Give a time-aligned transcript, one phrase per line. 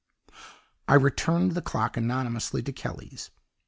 [0.87, 3.29] "I returned the clock anonymously to Kelly's."